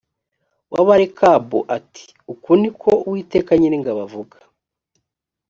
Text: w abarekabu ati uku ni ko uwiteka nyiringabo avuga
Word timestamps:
w 0.73 0.75
abarekabu 0.83 1.59
ati 1.77 2.03
uku 2.31 2.51
ni 2.61 2.69
ko 2.81 2.91
uwiteka 3.07 3.51
nyiringabo 3.59 3.99
avuga 4.07 4.35